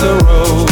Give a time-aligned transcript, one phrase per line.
[0.00, 0.65] the road.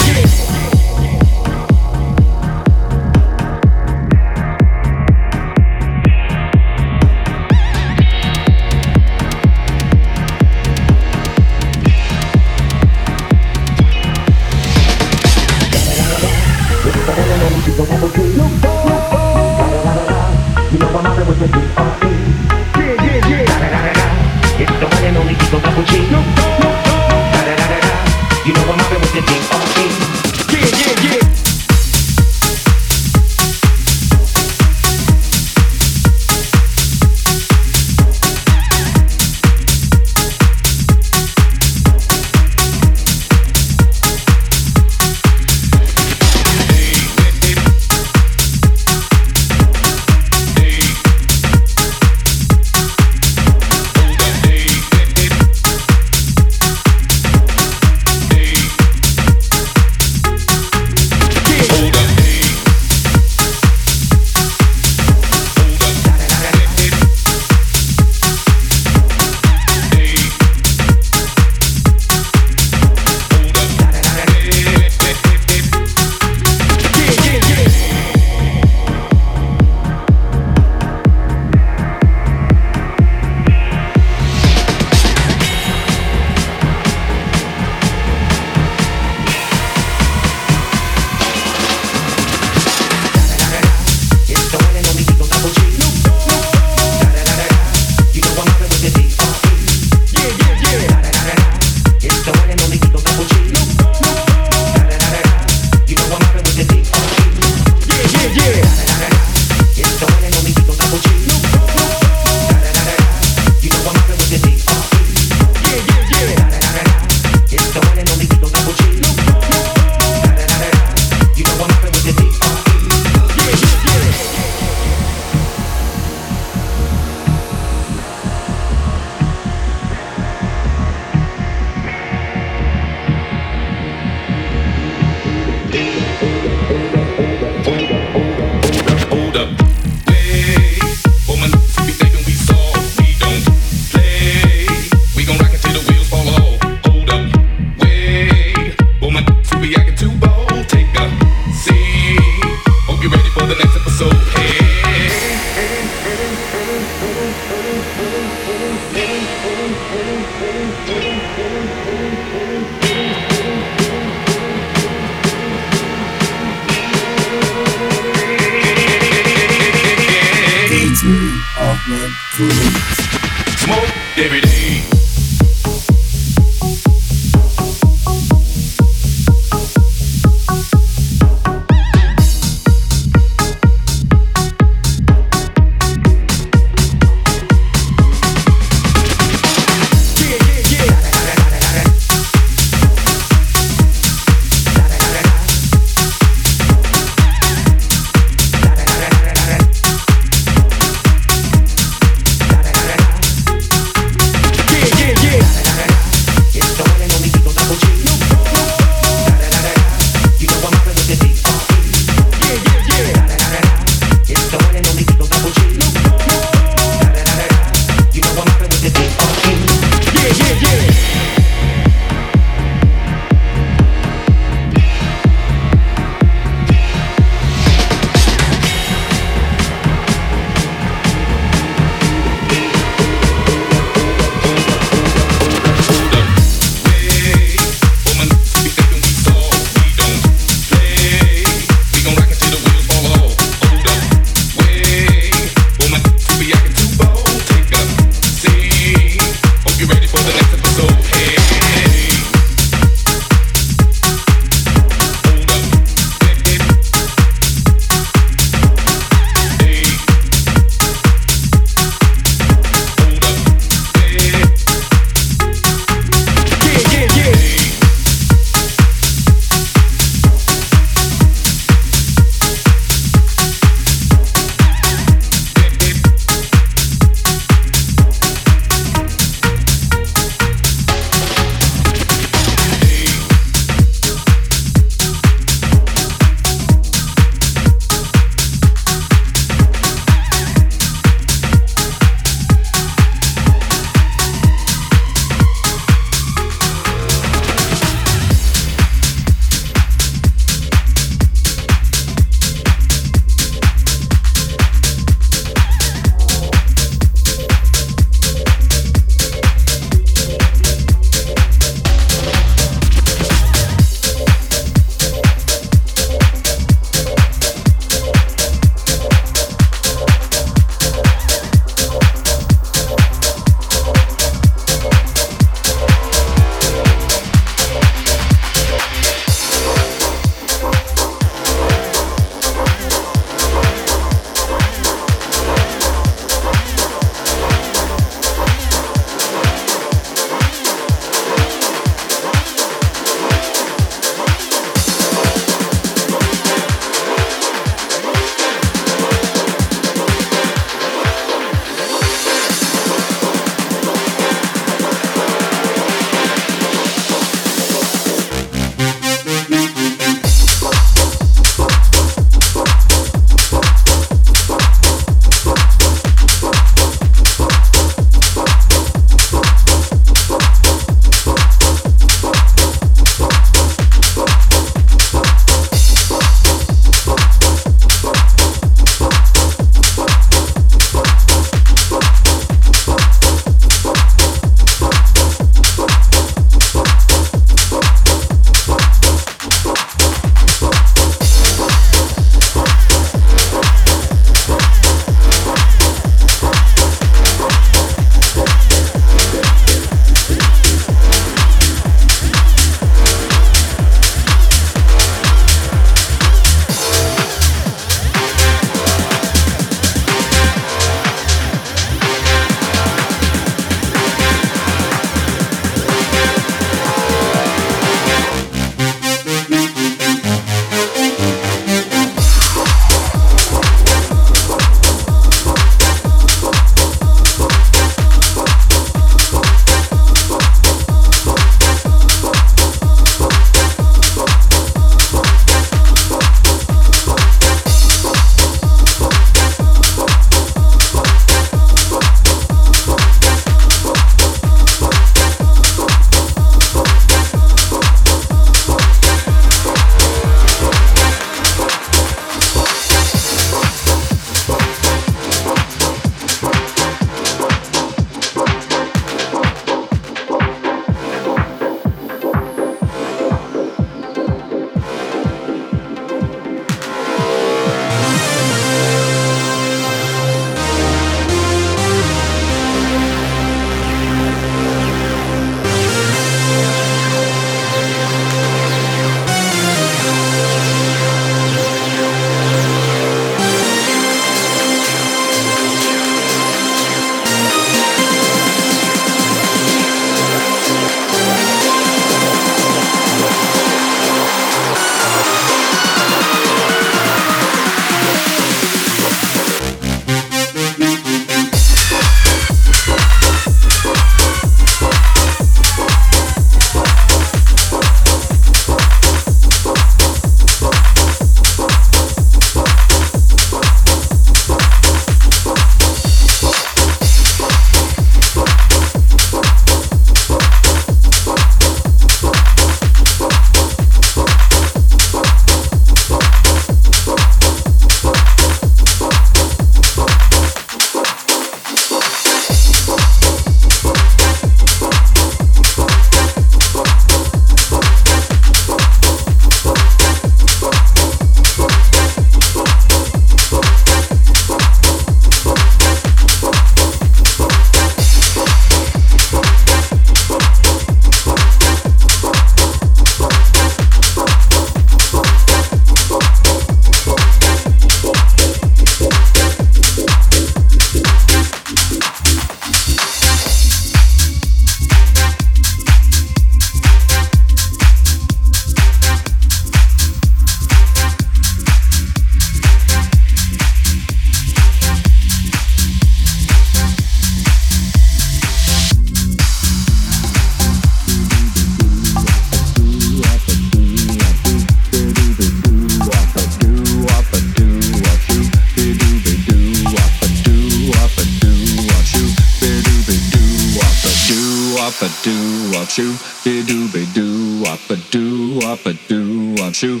[599.78, 600.00] shoe.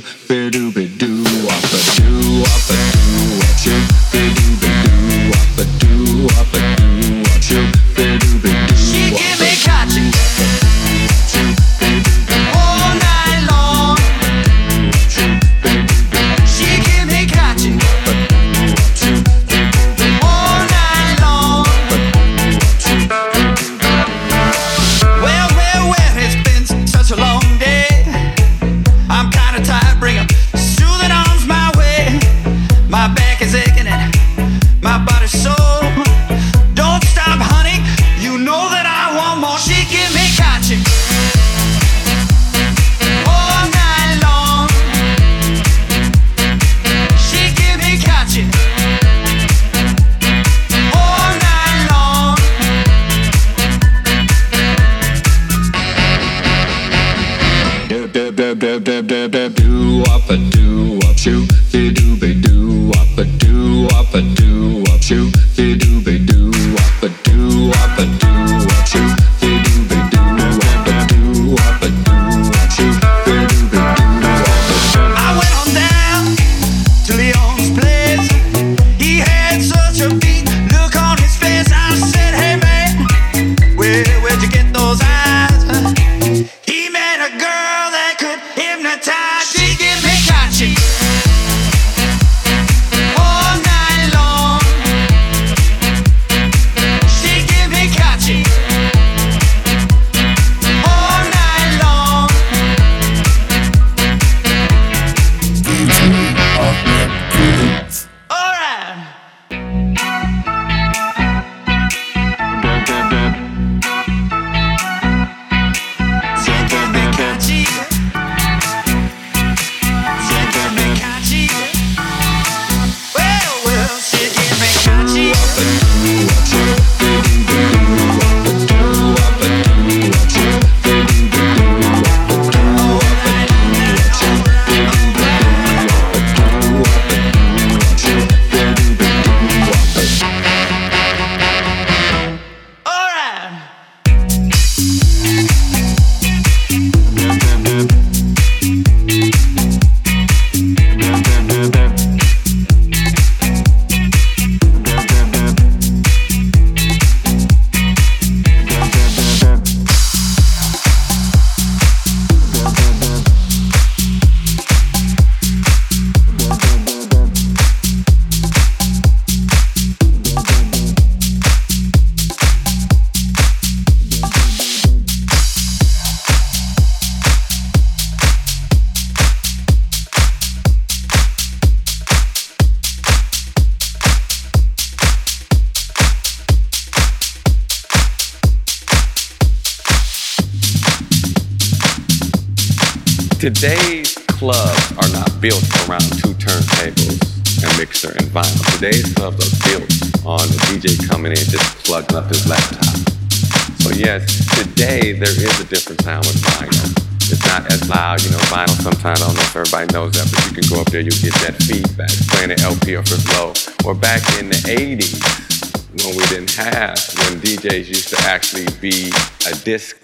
[218.38, 219.10] actually be
[219.48, 219.96] a disc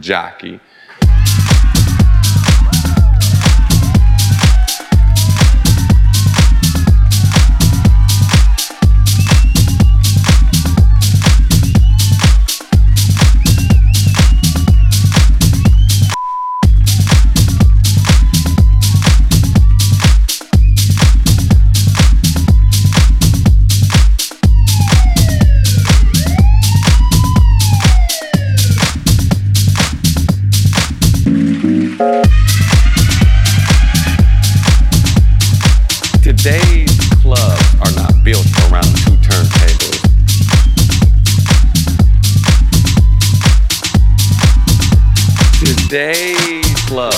[0.00, 0.60] jockey.
[36.42, 40.00] today's clubs are not built around two turntables.
[45.60, 47.16] Today's clubs.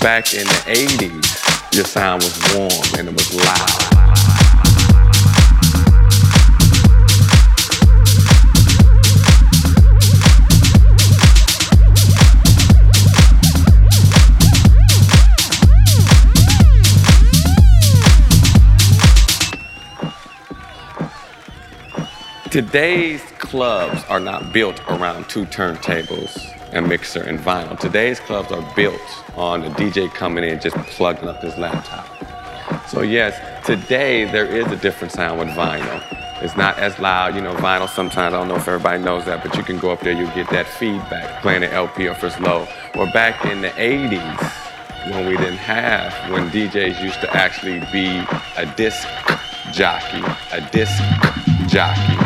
[0.00, 4.05] Back in the 80s, your sound was warm and it was loud.
[22.56, 27.78] Today's clubs are not built around two turntables, a mixer, and vinyl.
[27.78, 28.98] Today's clubs are built
[29.36, 32.08] on a DJ coming in just plugging up his laptop.
[32.88, 36.02] So yes, today there is a different sound with vinyl.
[36.42, 39.42] It's not as loud, you know, vinyl sometimes, I don't know if everybody knows that,
[39.42, 42.40] but you can go up there, you get that feedback playing the LP if it's
[42.40, 42.66] low.
[42.94, 48.24] Or back in the 80s, when we didn't have, when DJs used to actually be
[48.56, 49.06] a disc
[49.72, 51.02] jockey, a disc
[51.68, 52.25] jockey,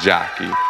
[0.00, 0.69] Giachi.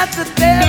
[0.00, 0.59] Out the devil